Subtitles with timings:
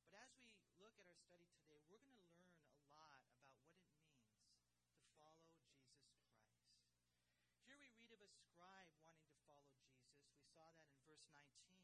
[0.02, 0.58] But as we
[0.92, 4.76] look at our study today, we're going to learn a lot about what it means
[4.92, 6.28] to follow Jesus Christ.
[7.64, 10.20] Here we read of a scribe wanting to follow Jesus.
[10.36, 11.80] We saw that in verse 19.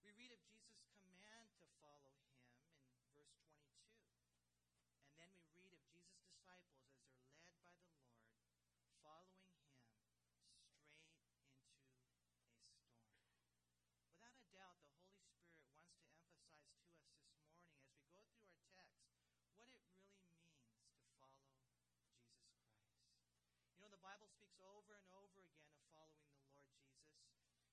[0.00, 3.84] We read of Jesus' command to follow him in verse 22.
[5.12, 8.32] And then we read of Jesus' disciples as they're led by the Lord,
[9.04, 11.04] following him straight into a storm.
[14.08, 18.08] Without a doubt, the Holy Spirit wants to emphasize to us this morning as we
[18.08, 19.04] go through our text
[19.56, 22.16] what it really means to follow Jesus Christ.
[23.72, 27.10] You know, the Bible speaks over and over again of following the Lord Jesus.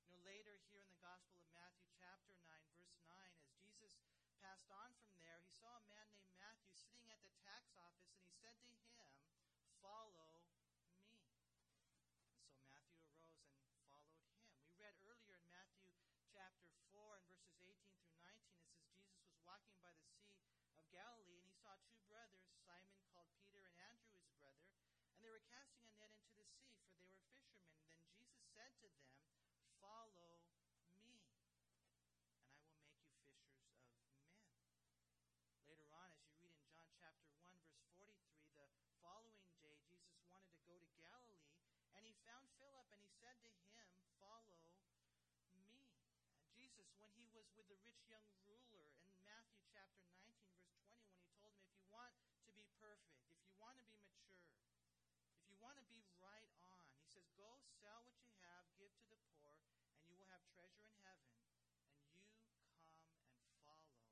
[0.02, 4.02] You know, later here in the Gospel of Matthew, chapter 9, verse 9, as Jesus
[4.42, 8.10] passed on from there, he saw a man named Matthew sitting at the tax office,
[8.18, 9.14] and he said to him,
[9.78, 10.42] Follow me.
[12.26, 14.34] And so Matthew arose and followed him.
[14.66, 15.86] We read earlier in Matthew
[16.34, 17.78] chapter 4 and verses 18
[18.10, 20.34] through 19, it says, Jesus was walking by the Sea
[20.82, 24.66] of Galilee, and he saw two brothers, Simon called Peter and Andrew his brother,
[25.14, 27.70] and they were casting a net into the sea, for they were fishermen.
[27.86, 29.12] Then Jesus said to them,
[29.84, 32.08] Follow me, and I will make you fishers of men.
[35.68, 37.60] Later on, as you read in John chapter 1,
[38.00, 38.40] verse 43,
[38.88, 41.52] the following day, Jesus wanted to go to Galilee,
[42.00, 43.84] and he found Philip, and he said to him,
[44.16, 44.80] Follow me.
[46.56, 51.04] Jesus, when he was with the rich young ruler in Matthew chapter 19, verse 20,
[51.12, 54.00] when he told him, If you want to be perfect, if you want to be
[54.08, 54.56] mature,
[55.36, 58.96] if you want to be right on, he says, Go sell what you have, give
[59.04, 59.52] to the poor,
[60.00, 61.44] and you will have treasure in heaven, and
[63.44, 64.08] you come and follow me.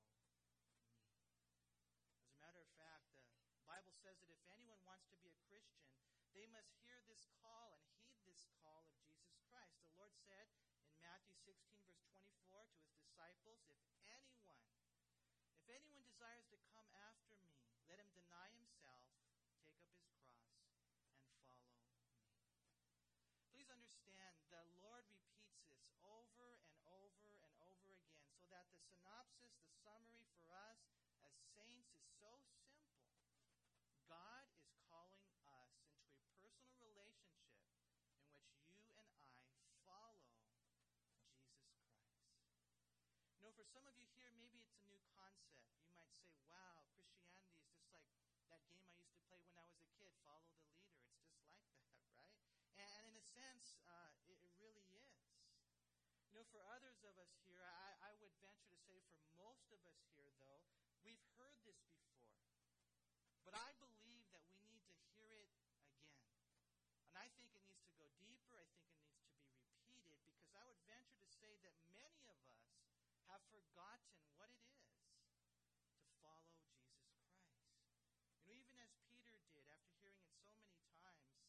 [2.20, 3.08] As a matter of fact,
[3.56, 5.90] the Bible says that if anyone wants to be a Christian,
[6.38, 9.74] they must hear this call and heed this call of Jesus Christ.
[9.82, 10.54] The Lord said
[10.86, 14.62] in Matthew 16, verse 24, to his disciples, If anyone,
[15.58, 17.58] if anyone desires to come after me,
[17.90, 21.90] let him deny himself, take up his cross, and follow me.
[23.50, 28.78] Please understand, the Lord repeats this over and over and over again so that the
[28.94, 30.78] synopsis, the summary for us
[31.26, 33.02] as saints is so simple.
[34.12, 39.24] God is calling us into a personal relationship in which you and I
[39.88, 41.56] follow Jesus Christ.
[43.40, 45.60] You know, for some of you here, maybe it's a new concept.
[45.84, 49.60] You might say, wow, Christianity is just like that game I used to play when
[49.60, 50.88] I was a kid, follow the leader.
[50.96, 52.32] It's just like that, right?
[52.80, 55.12] And in a sense, uh, it, it really is.
[56.32, 59.68] You know, for others of us here, I, I would venture to say for most
[59.76, 60.64] of us here, though,
[61.04, 62.24] we've heard this before.
[63.44, 65.92] But I believe that we need to hear it again.
[67.12, 68.64] And I think it needs to go deeper.
[68.64, 72.00] I think it needs to be repeated because I would venture to say that many
[72.08, 72.40] of us
[73.32, 77.40] have forgotten what it is to follow Jesus Christ.
[78.20, 81.40] You know, even as Peter did after hearing it so many times,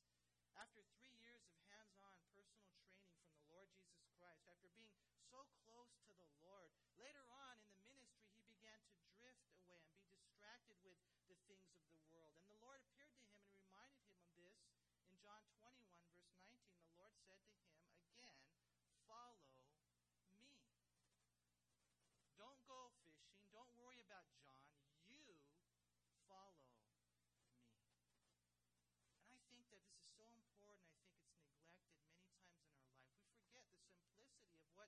[0.54, 4.94] after three years of hands on personal training from the Lord Jesus Christ, after being
[5.34, 9.82] so close to the Lord, later on in the ministry, he began to drift away
[9.82, 10.94] and be distracted with
[11.26, 12.41] the things of the world.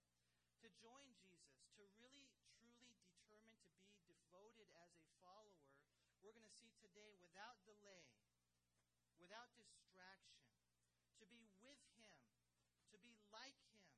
[0.58, 2.26] To join Jesus, to really
[2.58, 5.70] truly determine to be devoted as a follower,
[6.28, 8.04] we're going to see today without delay,
[9.16, 10.44] without distraction,
[11.16, 12.20] to be with him,
[12.92, 13.88] to be like him,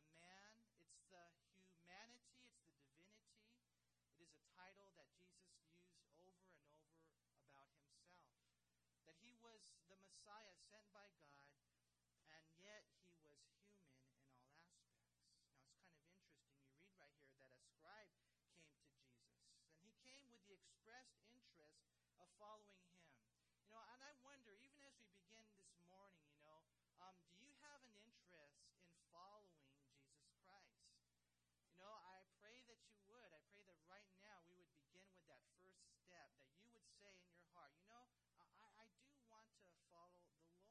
[0.00, 0.64] the man.
[0.80, 1.28] It's the
[1.76, 3.44] humanity, it's the divinity.
[4.16, 8.32] It is a title that Jesus used over and over about himself.
[9.04, 9.60] That he was
[9.92, 11.52] the Messiah sent by God
[12.32, 15.12] and yet he was human in all aspects.
[15.12, 16.56] Now it's kind of interesting.
[16.56, 19.12] You read right here that a scribe came to Jesus,
[19.76, 21.84] and he came with the expressed interest
[22.16, 22.98] of following him.
[23.62, 26.58] You know, and I wonder, even as we begin this morning, you know,
[26.98, 30.90] um, do you have an interest in following Jesus Christ?
[31.70, 33.30] You know, I pray that you would.
[33.30, 36.90] I pray that right now we would begin with that first step, that you would
[36.98, 38.02] say in your heart, you know,
[38.58, 40.66] I, I do want to follow the Lord.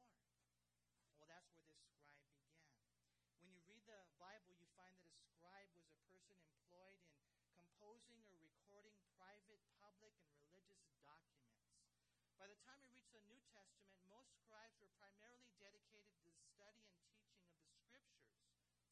[1.16, 2.68] Well, that's where this scribe began.
[3.40, 7.48] When you read the Bible, you find that a scribe was a person employed in
[7.56, 11.62] composing or recording private, public, and religious documents.
[12.42, 16.44] By the time we reach the New Testament, most scribes were primarily dedicated to the
[16.44, 18.36] study and teaching of the Scriptures.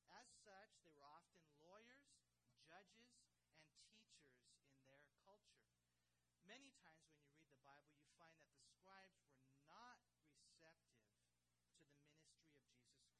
[0.08, 2.16] As such, they were often lawyers,
[2.64, 4.56] judges, and teachers
[4.88, 5.68] in their culture.
[6.48, 10.00] Many times when you read the Bible, you find that the scribes were not
[10.32, 13.20] receptive to the ministry of Jesus Christ.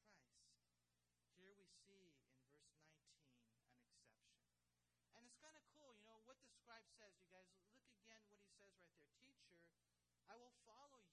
[1.36, 3.84] Here we see in verse 19 an exception.
[5.12, 7.12] And it's kind of cool, you know, what the scribe says.
[7.20, 9.12] You guys, look again what he says right there.
[9.28, 9.60] Teacher,
[10.24, 11.09] I will follow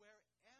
[0.00, 0.56] wherever you go.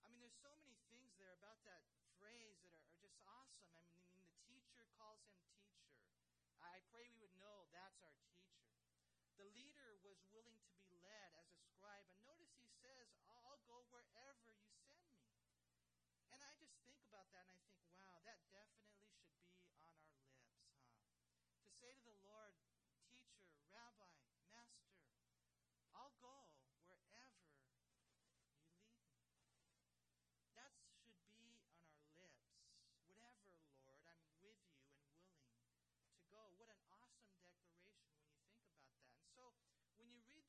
[0.00, 1.84] I mean, there's so many things there about that
[2.16, 3.68] phrase that are, are just awesome.
[3.76, 3.84] I
[4.16, 5.84] mean, the teacher calls him teacher.
[6.64, 8.56] I pray we would know that's our teacher.
[9.36, 12.08] The leader was willing to be led as a scribe.
[12.08, 13.12] And notice he says,
[13.44, 15.28] I'll go wherever you send me.
[16.32, 19.28] And I just think about that and I think, wow, that definitely should be on
[19.28, 20.00] our lips, huh?
[21.60, 23.12] To say to the Lord, teacher,
[23.68, 24.08] rabbi,
[24.48, 24.96] master,
[25.92, 26.14] I'll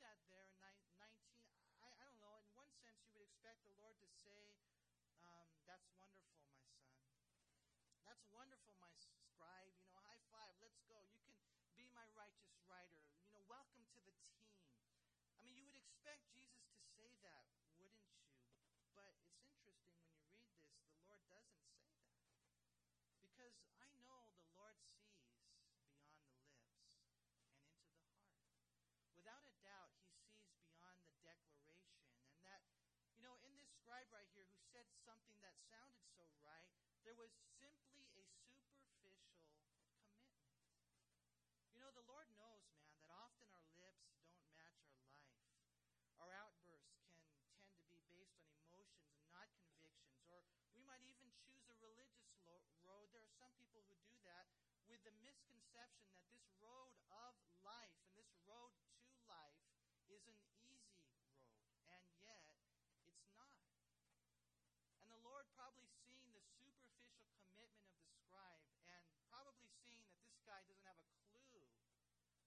[0.06, 1.02] that there in 19,
[1.82, 4.54] I, I don't know, in one sense, you would expect the Lord to say,
[5.26, 6.86] um, That's wonderful, my son.
[8.06, 9.74] That's wonderful, my scribe.
[9.82, 11.02] You know, high five, let's go.
[11.10, 11.38] You can
[11.74, 13.02] be my righteous writer.
[13.26, 14.46] You know, welcome to the team.
[15.36, 17.92] I mean, you would expect Jesus to say that, wouldn't you?
[18.96, 22.16] But it's interesting when you read this, the Lord doesn't say that.
[23.20, 27.28] Because I know the Lord sees beyond the lips and into the heart.
[29.12, 32.00] Without a doubt, he sees beyond the declaration.
[32.32, 32.64] And that,
[33.12, 36.74] you know, in this scribe right here who said something that sounded so right,
[37.06, 37.30] there was
[37.62, 39.86] simply a superficial commitment.
[41.70, 45.38] You know, the Lord knows, man, that often our lips don't match our life.
[46.18, 50.18] Our outbursts can tend to be based on emotions and not convictions.
[50.34, 50.42] Or
[50.74, 53.14] we might even choose a religious lo- road.
[53.14, 54.50] There are some people who do that
[54.90, 59.62] with the misconception that this road of life and this road to life
[60.10, 61.22] is an easy road.
[61.94, 62.42] And yet,
[63.06, 63.62] it's not.
[65.06, 67.14] And the Lord probably seeing the superficial
[67.46, 69.00] commitment of the scribe and
[69.32, 71.72] probably seeing that this guy doesn't have a clue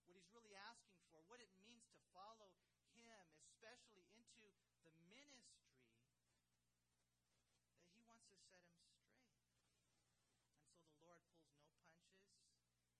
[0.04, 2.52] what he's really asking for, what it means to follow
[3.00, 4.52] him, especially into
[4.84, 5.80] the ministry,
[7.72, 9.16] that he wants to set him straight.
[10.60, 12.20] And so the Lord pulls no punches.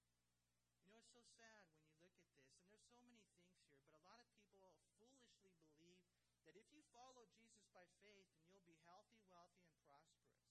[0.78, 3.50] You know, it's so sad when you look at this, and there's so many things
[3.58, 5.98] here, but a lot of people foolishly believe
[6.46, 10.46] that if you follow Jesus by faith, then you'll be healthy, wealthy, and prosperous.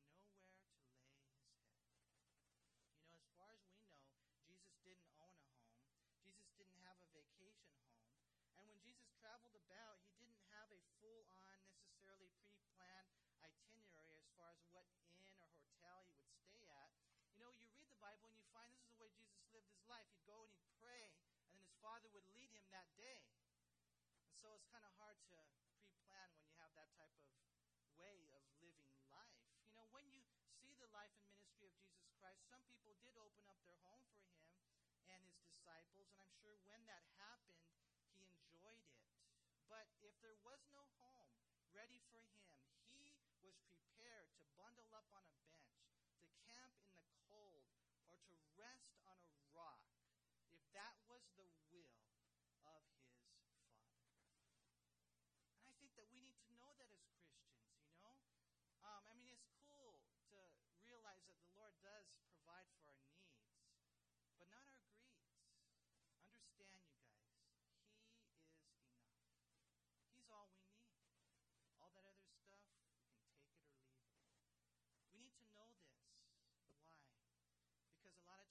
[2.93, 4.05] You know, as far as we know,
[4.45, 5.81] Jesus didn't own a home.
[6.21, 8.07] Jesus didn't have a vacation home.
[8.55, 13.11] And when Jesus traveled about, he didn't have a full on, necessarily pre planned
[13.43, 14.87] itinerary as far as what
[15.19, 16.95] inn or hotel he would stay at.
[17.35, 19.67] You know, you read the Bible and you find this is the way Jesus lived
[19.67, 20.07] his life.
[20.07, 21.11] He'd go and he'd pray,
[21.43, 23.27] and then his father would lead him that day.
[24.23, 25.37] And so it's kind of hard to
[25.75, 27.27] pre plan when you have that type of
[27.99, 29.43] way of living life.
[29.67, 30.23] You know, when you
[30.63, 33.99] see the life and ministry of Jesus Christ, some people did open up their home
[34.07, 34.36] for him
[35.13, 37.63] and his disciples, and I'm sure when that happened,
[38.11, 38.99] he enjoyed it.
[39.67, 41.31] But if there was no home
[41.75, 42.47] ready for him,
[42.91, 45.75] he was prepared to bundle up on a bench,
[46.19, 47.67] to camp in the cold,
[48.11, 49.83] or to rest on a rock,
[50.51, 52.97] if that was the will of his Father.
[55.59, 58.15] And I think that we need to know that as Christians, you know?
[58.83, 59.99] Um, I mean, it's cool
[60.31, 60.37] to
[60.87, 63.43] realize that the Lord does provide for our needs,
[64.39, 65.27] but not our greeds.
[66.47, 67.91] Understand, you guys, He is
[69.11, 69.35] enough.
[70.15, 70.95] He's all we need.
[71.83, 74.07] All that other stuff, we can take it or leave it.
[75.11, 75.91] We need to know this.
[76.17, 76.31] Why?
[77.91, 78.47] Because a lot of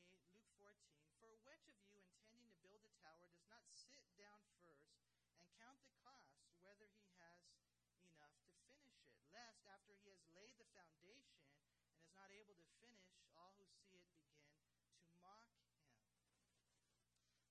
[0.63, 4.39] Luke 14, For which of you intending to build a tower does not sit down
[4.63, 4.95] first
[5.35, 6.31] and count the cost,
[6.63, 7.35] whether he has
[8.15, 9.03] enough to finish it,
[9.35, 11.43] lest after he has laid the foundation
[11.91, 13.03] and is not able to finish,
[13.35, 14.47] all who see it begin
[15.03, 15.67] to mock him.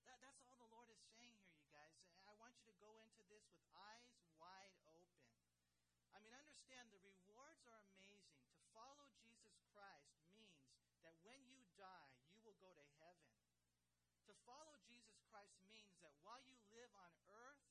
[0.09, 1.93] That, that's all the Lord is saying here, you guys.
[2.25, 4.09] I want you to go into this with eyes
[4.41, 5.21] wide open.
[6.17, 8.41] I mean, understand the rewards are amazing.
[8.57, 10.57] To follow Jesus Christ means
[11.05, 13.29] that when you die, you will go to heaven.
[14.29, 17.63] To follow Jesus Christ means that while you live on earth,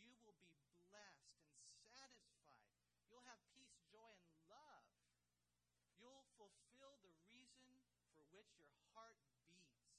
[0.00, 0.56] you will be
[0.88, 2.64] blessed and satisfied.
[3.12, 4.88] You'll have peace, joy, and love.
[6.00, 7.68] You'll fulfill the reason
[8.16, 9.92] for which your heart beats.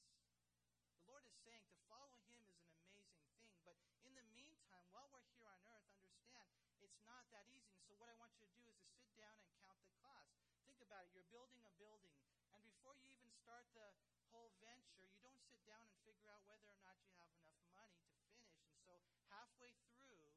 [0.98, 3.14] The Lord is saying to follow Him is an amazing thing.
[3.62, 6.50] But in the meantime, while we're here on earth, understand
[6.82, 7.78] it's not that easy.
[7.78, 9.94] And so, what I want you to do is to sit down and count the
[10.02, 10.34] cost.
[10.66, 11.14] Think about it.
[11.14, 12.18] You're building a building.
[12.58, 13.86] And before you even start the
[14.34, 17.60] whole venture, you don't sit down and figure out whether or not you have enough
[17.76, 18.56] money to finish.
[18.64, 18.96] And so
[19.28, 20.32] halfway through,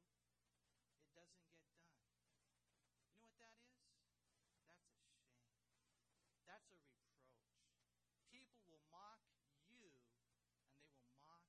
[0.99, 2.03] it doesn't get done.
[2.99, 3.79] You know what that is?
[3.79, 4.91] That's a shame.
[6.43, 7.47] That's a reproach.
[8.27, 9.23] People will mock
[9.71, 9.95] you
[10.67, 11.47] and they will mock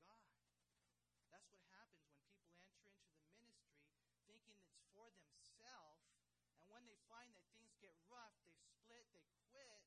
[0.00, 0.24] God.
[1.28, 3.92] That's what happens when people enter into the ministry
[4.24, 6.08] thinking it's for themselves.
[6.56, 9.84] And when they find that things get rough, they split, they quit,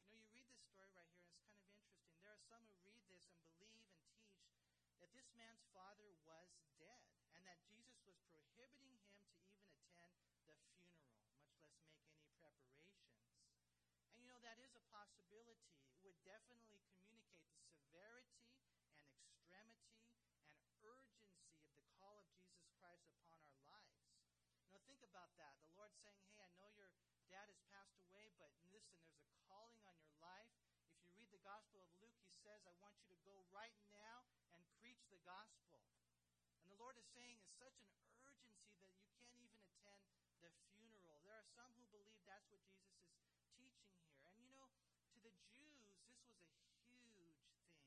[0.04, 2.20] You know, you read this story right here, and it's kind of interesting.
[2.20, 3.96] There are some who read this and believe
[4.52, 7.00] and teach that this man's father was dead
[7.32, 11.00] and that Jesus was prohibiting him to even attend the funeral, much
[11.48, 12.92] less make any preparations.
[14.12, 15.72] And you know, that is a possibility.
[15.96, 18.44] It would definitely communicate the severity
[19.00, 20.04] and extremity
[20.52, 24.04] and urgency of the call of Jesus Christ upon our lives.
[24.68, 25.56] You know, think about that.
[25.64, 26.92] The Lord saying, Hey, I know your
[27.32, 30.52] dad has passed away, but listen, there's a calling on your life.
[30.92, 32.01] If you read the Gospel of
[32.42, 34.26] says, I want you to go right now
[34.58, 35.86] and preach the gospel.
[36.58, 37.94] And the Lord is saying it's such an
[38.26, 40.02] urgency that you can't even attend
[40.42, 41.22] the funeral.
[41.22, 43.78] There are some who believe that's what Jesus is teaching here.
[44.26, 44.74] And you know,
[45.14, 47.78] to the Jews, this was a huge thing.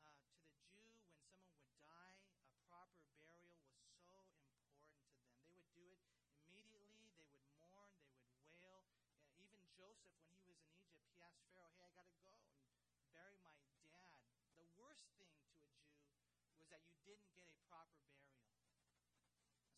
[0.00, 2.16] Uh, to the Jew, when someone would die,
[2.48, 5.20] a proper burial was so important to them.
[5.44, 6.00] They would do it
[6.48, 8.88] immediately, they would mourn, they would wail.
[9.20, 12.16] Uh, even Joseph, when he was in Egypt, he asked Pharaoh, Hey, I got to
[12.24, 12.56] go and
[13.12, 13.56] bury my
[13.88, 14.20] dad.
[14.60, 16.04] The worst thing to a Jew
[16.56, 18.66] was that you didn't get a proper burial.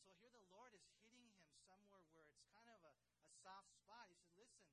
[0.05, 2.93] So here the Lord is hitting him somewhere where it's kind of a,
[3.27, 4.09] a soft spot.
[4.09, 4.65] He said, Listen,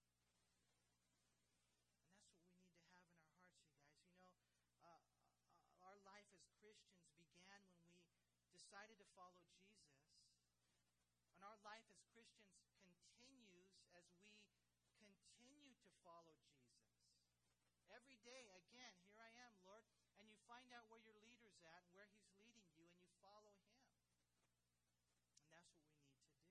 [0.01, 0.41] you guys.
[2.73, 3.05] You know,
[3.37, 7.61] uh, uh, our life as Christians began
[8.27, 9.95] when we decided to follow Jesus.
[11.31, 14.43] And our life as Christians continues as we
[14.99, 16.83] continue to follow Jesus.
[17.95, 19.87] Every day, again, here I am, Lord,
[20.19, 23.07] and you find out where your leader's at and where he's leading you, and you
[23.23, 23.71] follow him.
[25.39, 26.51] And that's what we need to do.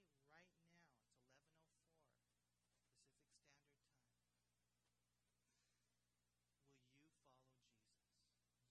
[0.00, 1.20] Today, right now, it's 11.04
[1.68, 2.72] Pacific Standard Time.
[3.20, 4.08] Will you follow Jesus?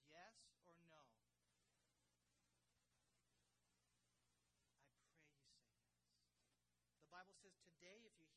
[0.10, 0.34] Yes
[0.66, 0.98] or no?
[0.98, 1.62] I pray you
[1.94, 2.34] say yes.
[7.00, 8.30] The Bible says, Today, if you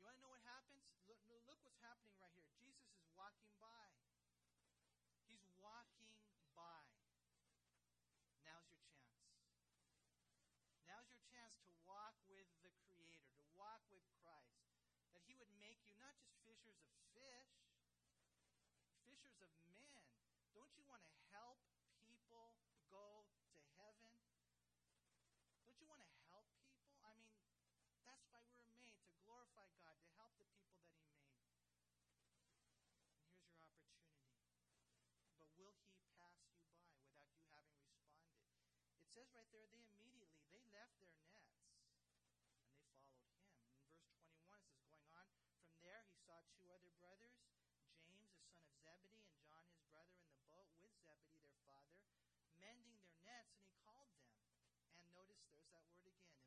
[0.00, 0.82] You want to know what happens?
[1.06, 2.48] Look, look what's happening right here.
[2.56, 3.84] Jesus is walking by.
[5.28, 6.08] He's walking
[6.56, 6.88] by.
[8.48, 9.28] Now's your chance.
[10.88, 14.56] Now's your chance to walk with the Creator, to walk with Christ.
[15.12, 17.52] That He would make you not just fishers of fish,
[19.04, 20.08] fishers of men.
[20.56, 21.60] Don't you want to help
[22.08, 22.56] people
[22.88, 24.16] go to heaven?
[25.68, 27.04] Don't you want to help people?
[27.04, 27.36] I mean,
[28.08, 31.52] that's why we were made to glorify God, to help the people that He made.
[33.12, 34.32] And here's your opportunity.
[35.38, 36.96] But will He pass you by
[37.36, 39.01] without you having responded?
[39.12, 42.56] Says right there, they immediately they left their nets and they followed Him.
[44.32, 45.28] In verse 21, it says, going on
[45.60, 47.36] from there, he saw two other brothers,
[48.00, 51.60] James, the son of Zebedee, and John, his brother, in the boat with Zebedee, their
[51.68, 52.00] father,
[52.56, 54.32] mending their nets, and he called them.
[54.96, 56.40] And notice there's that word again.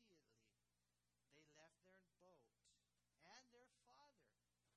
[0.00, 2.64] Immediately they left their boat and their father and followed him.
[2.88, 4.72] That's exactly what we're talking about now.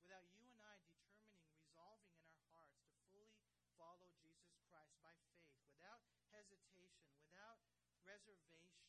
[0.00, 3.36] without you and I determining, resolving in our hearts to fully
[3.76, 6.00] follow Jesus Christ by faith, without
[6.32, 7.60] hesitation, without
[8.08, 8.88] reservation.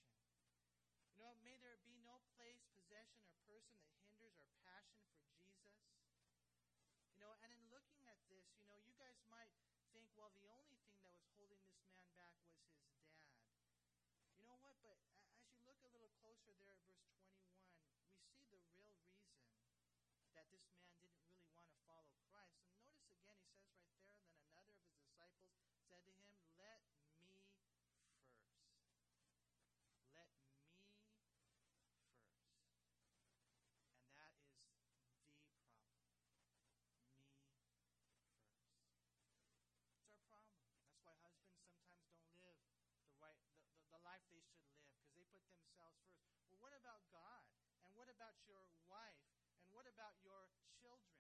[1.12, 5.20] You know, may there be no place, possession, or person that hinders our passion for
[5.36, 5.84] Jesus.
[7.12, 9.52] You know, and in looking at this, you know, you guys might
[9.94, 13.10] think, well, the only thing that was holding this man back was his dad.
[14.38, 14.78] You know what?
[14.86, 17.26] But as you look a little closer there at verse 21,
[18.30, 19.34] we see the real reason
[20.38, 22.70] that this man didn't really want to follow Christ.
[23.02, 25.58] And notice again, he says right there, and then another of his disciples
[25.90, 26.78] said to him, Let me first.
[30.14, 30.86] Let me first.
[34.06, 35.02] And that is the problem.
[39.00, 39.86] Me first.
[40.00, 40.56] It's our problem.
[40.84, 42.00] That's why husbands sometimes
[42.42, 42.62] don't live
[43.10, 46.46] the right the, the, the life they should live because they themselves first.
[46.50, 47.46] Well, what about God?
[47.86, 49.26] And what about your wife?
[49.66, 51.18] And what about your children?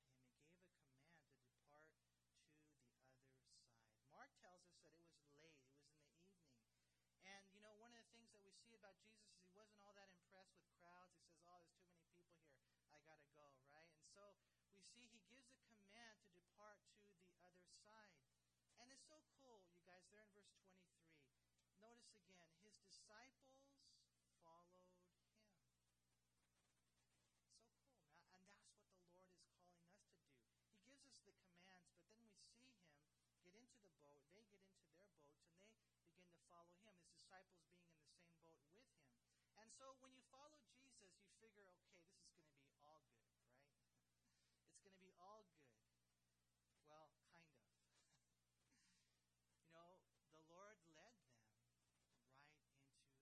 [6.46, 6.64] him,
[7.12, 7.50] he gave a
[8.14, 11.12] command to about Jesus is he wasn't all that impressed with crowds.
[11.20, 12.88] He says, Oh, there's too many people here.
[12.96, 13.92] I got to go, right?
[13.92, 14.40] And so
[14.72, 16.96] we see he gives a command to depart to
[17.28, 18.16] the other side.
[18.80, 20.80] And it's so cool, you guys, there in verse 23.
[21.84, 23.68] Notice again, his disciples
[24.40, 24.96] followed him.
[25.28, 26.80] So cool.
[27.52, 29.92] And that's what the Lord is calling us to do.
[30.80, 34.48] He gives us the commands, but then we see him get into the boat, they
[34.48, 35.28] get into their boats,
[35.68, 39.59] and they begin to follow him, his disciples being in the same boat with him.
[39.70, 43.06] And so when you follow Jesus, you figure, okay, this is going to be all
[43.14, 43.78] good, right?
[44.66, 45.78] It's going to be all good.
[46.90, 47.54] Well, kind of.
[49.62, 50.02] you know,
[50.34, 53.14] the Lord led them right into a storm.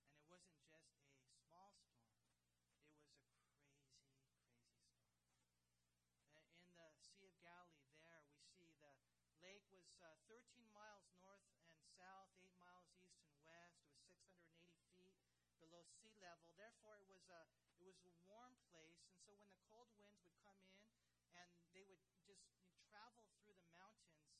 [0.00, 4.16] And it wasn't just a small storm, it was a crazy, crazy
[4.56, 5.28] storm.
[6.80, 8.96] Uh, In the Sea of Galilee, there we see the
[9.44, 10.40] lake was uh, 13
[10.72, 13.82] miles north and south, 8 miles east and west.
[13.84, 16.54] It was 680 feet below sea level.
[16.54, 17.42] Therefore, it was a
[17.82, 19.02] it was a warm place.
[19.10, 20.78] And so, when the cold winds would come in,
[21.34, 22.46] and they would just
[22.86, 24.30] travel through the mountains.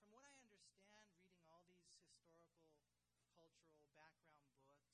[0.00, 2.64] From what I understand, reading all these historical,
[3.36, 4.88] cultural background books,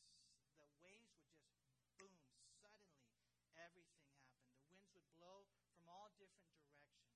[0.59, 1.63] the waves would just
[2.01, 2.19] boom
[2.59, 3.07] suddenly.
[3.55, 4.51] Everything happened.
[4.51, 5.47] The winds would blow
[5.79, 7.15] from all different directions.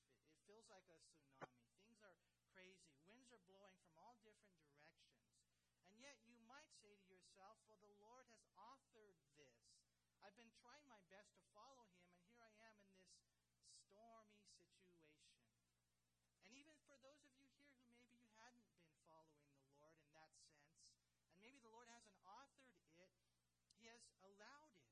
[0.00, 1.68] It, it feels like a tsunami.
[1.76, 2.16] Things are
[2.54, 2.96] crazy.
[3.04, 5.20] Winds are blowing from all different directions.
[5.84, 9.60] And yet you might say to yourself, well, the Lord has authored this.
[10.24, 13.12] I've been trying my best to follow him, and here I am in this
[13.92, 15.44] stormy situation.
[16.40, 19.92] And even for those of you here who maybe you hadn't been following the Lord
[20.00, 20.80] in that sense,
[21.28, 22.72] and maybe the Lord hasn't authored
[23.04, 23.12] it,
[23.76, 24.88] he has allowed it.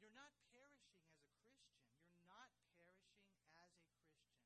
[0.00, 1.68] You're not perishing as a Christian.
[2.16, 3.28] You're not perishing
[3.60, 4.40] as a Christian.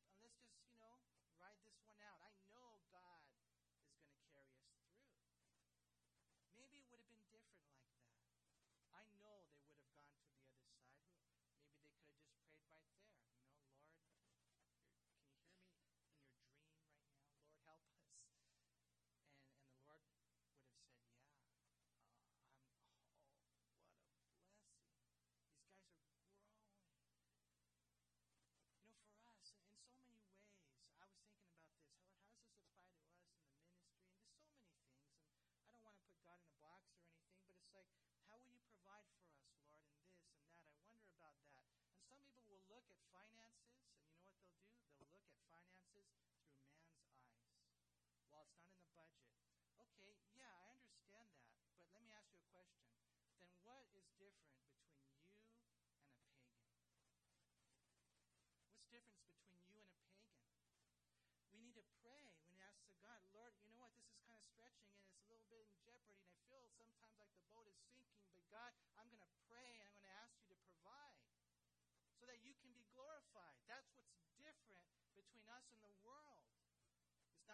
[43.00, 45.00] at finances, and you know what they'll do?
[45.00, 46.68] They'll look at finances through man's eyes.
[48.28, 49.32] While it's not in the budget.
[49.80, 51.48] Okay, yeah, I understand that,
[51.80, 52.92] but let me ask you a question.
[53.40, 55.80] Then what is different between you and a pagan?
[58.68, 60.44] What's difference between you and a pagan?
[61.56, 62.28] We need to pray.
[62.36, 63.96] We need to ask to God, Lord, you know what?
[63.96, 66.68] This is kind of stretching and it's a little bit in jeopardy, and I feel
[66.76, 68.76] sometimes like the boat is sinking, but God,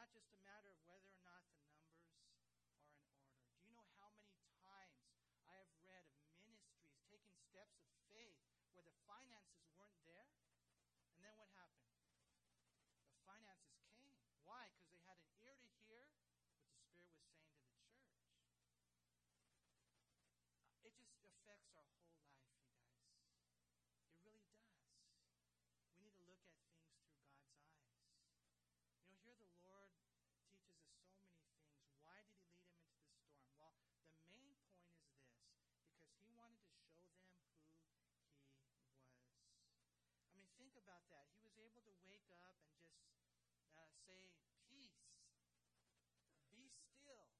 [0.05, 2.61] not just a matter of whether or not the numbers are in order.
[3.57, 5.01] Do you know how many times
[5.49, 8.37] I have read of ministries taking steps of faith
[8.77, 10.29] where the finances weren't there?
[11.09, 11.89] And then what happened?
[13.09, 14.13] The finances came.
[14.45, 14.69] Why?
[14.77, 18.05] Because they had an ear to hear what the Spirit was saying to the church.
[20.85, 23.09] It just affects our whole life, you guys.
[24.05, 24.69] It really does.
[25.97, 27.73] We need to look at things through God's eyes.
[28.85, 31.89] You know, here the Lord teaches us so many things.
[32.05, 33.81] Why did He lead him into the storm?
[34.05, 38.05] Well, the main point is this because He wanted to show them who He was.
[40.29, 41.27] I mean, think about that.
[41.35, 43.03] He was able to wake up and just
[43.75, 44.31] uh, say,
[44.71, 44.95] Peace,
[46.55, 47.35] be still.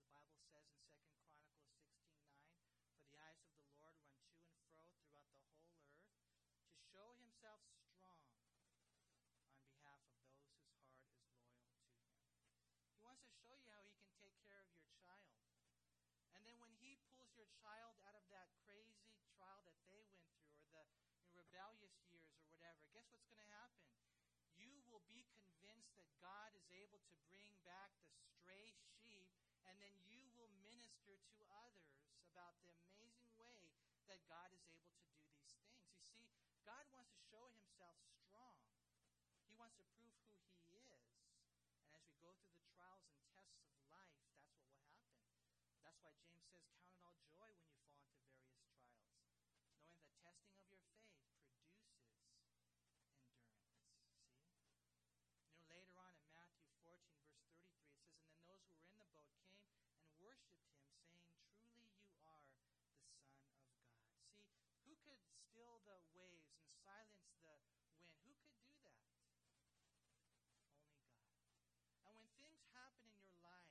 [0.00, 2.08] The Bible says in 2 Chronicles 16 9,
[2.88, 6.24] For the eyes of the Lord run to and fro throughout the whole earth
[6.64, 7.60] to show Himself
[7.94, 8.24] strong
[9.54, 12.32] on behalf of those whose heart is loyal to Him.
[12.90, 15.30] He wants to show you how He can take care of your child.
[16.34, 19.04] And then when He pulls your child out of that crazy
[19.36, 20.88] trial that they went through, or
[21.28, 23.84] the rebellious years, or whatever, guess what's going to happen?
[24.56, 29.28] You will be convinced that God is able to bring back the stray sheep,
[29.68, 32.00] and then you will minister to others
[32.32, 33.68] about the amazing way
[34.08, 35.84] that God is able to do these things.
[35.92, 36.32] You see,
[36.64, 38.56] God wants to show Himself strong.
[39.44, 41.12] He wants to prove who He is.
[41.76, 45.83] And as we go through the trials and tests of life, that's what will happen.
[45.94, 50.02] That's why James says, Count it all joy when you fall into various trials, knowing
[50.02, 52.98] the testing of your faith produces endurance.
[53.62, 54.90] See?
[55.38, 56.98] You know, later on in Matthew 14,
[57.30, 60.66] verse 33, it says, And then those who were in the boat came and worshipped
[60.66, 61.30] him, saying,
[61.62, 63.14] Truly you are the Son of God.
[64.66, 67.70] See, who could still the waves and silence the wind?
[68.26, 68.98] Who could do that?
[69.14, 70.42] Only God.
[72.02, 73.70] And when things happen in your life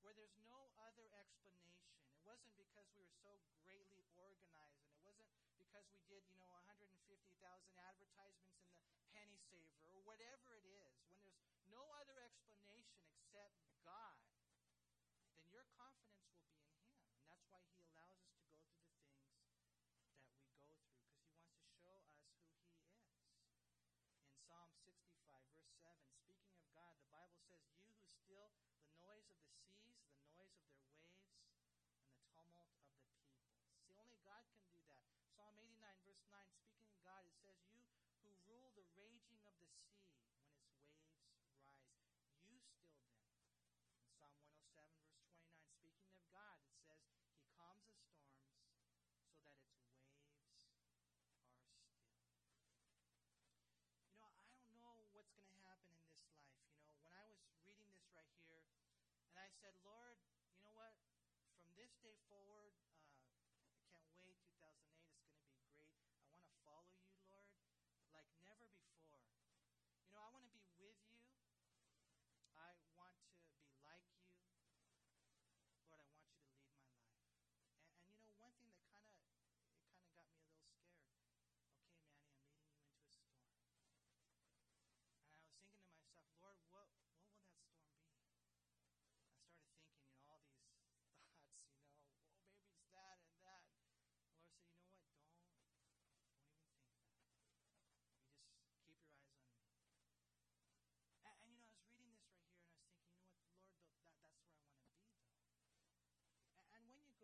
[0.00, 3.30] where there's no other explanation, it wasn't because we were so
[3.62, 7.14] greatly organized, and it wasn't because we did, you know, 150,000
[7.78, 11.38] advertisements in the penny saver or whatever it is, when there's
[11.70, 13.54] no other explanation except
[13.86, 14.18] God,
[15.38, 16.98] then your confidence will be in Him.
[17.22, 20.74] And that's why He allows us to go through the things that we go through,
[20.74, 22.66] because He wants to show us who He is.
[24.26, 24.90] In Psalm 65,
[25.54, 28.50] verse 7, speaking of God, the Bible says, You who still
[28.82, 31.22] the noise of the seas, the noise of their waves,
[32.02, 33.30] and the tumult of the people.
[33.86, 35.06] See, only God can do that.
[35.38, 37.78] Psalm 89, verse 9, speaking of God, it says, You
[38.18, 42.58] who rule the raging of the sea when its waves rise, you still them.
[44.02, 47.06] In Psalm 107, verse 29, speaking of God, it says,
[47.38, 48.50] He calms the storms
[49.30, 50.34] so that its waves are still.
[54.66, 56.50] You know, I don't know what's going to happen in this life.
[56.74, 58.66] You know, when I was reading this right here,
[59.30, 60.18] and I said, Lord,
[60.50, 60.98] you know what?
[61.62, 62.74] From this day forward,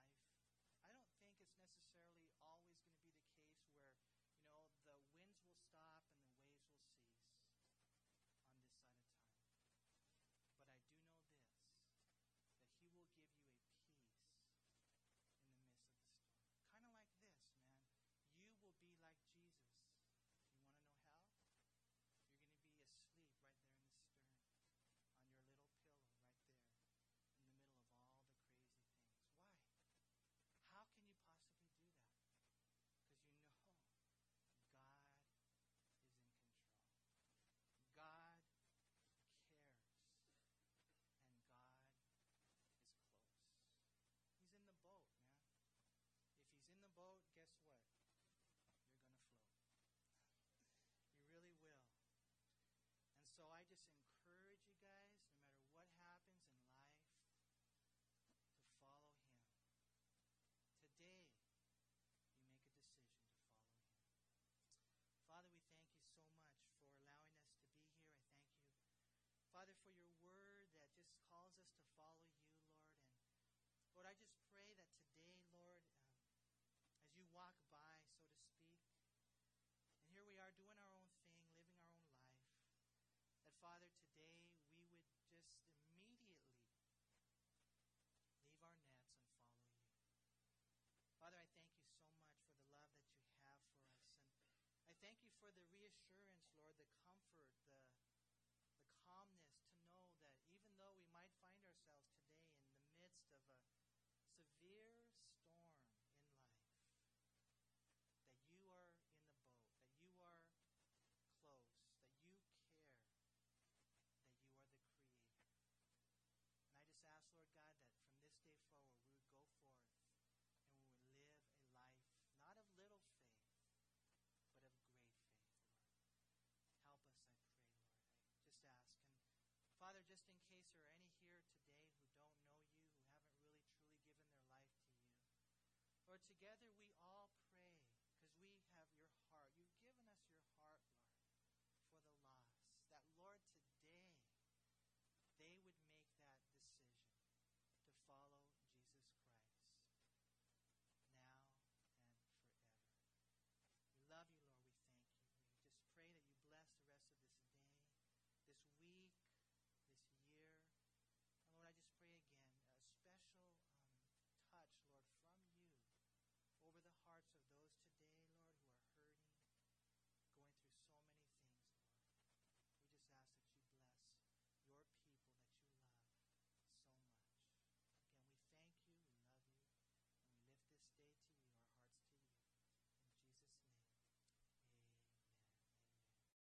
[136.14, 136.93] Lord, together we